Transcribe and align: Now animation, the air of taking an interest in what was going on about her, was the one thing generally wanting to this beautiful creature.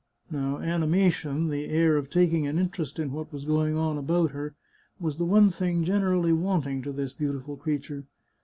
Now 0.31 0.57
animation, 0.57 1.49
the 1.49 1.65
air 1.67 1.95
of 1.95 2.09
taking 2.09 2.47
an 2.47 2.57
interest 2.57 2.97
in 2.97 3.11
what 3.11 3.31
was 3.31 3.45
going 3.45 3.77
on 3.77 3.99
about 3.99 4.31
her, 4.31 4.55
was 4.99 5.17
the 5.19 5.25
one 5.25 5.51
thing 5.51 5.83
generally 5.83 6.33
wanting 6.33 6.81
to 6.81 6.91
this 6.91 7.13
beautiful 7.13 7.55
creature. 7.55 8.05